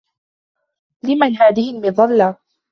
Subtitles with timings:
[1.03, 2.35] لمن هذه المظلة؟